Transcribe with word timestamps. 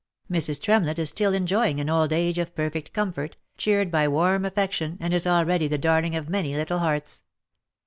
Mrs. 0.31 0.59
Tremlett 0.59 0.97
is 0.97 1.09
still 1.09 1.31
enjoying 1.31 1.79
an 1.79 1.87
old 1.87 2.11
age 2.11 2.39
of 2.39 2.55
perfect 2.55 2.91
comfort, 2.91 3.35
cheered 3.55 3.91
by 3.91 4.07
warm 4.07 4.45
affection, 4.45 4.97
and 4.99 5.13
is 5.13 5.27
already 5.27 5.67
the 5.67 5.77
darling 5.77 6.15
of 6.15 6.27
many 6.27 6.55
little 6.55 6.79
hearts. 6.79 7.23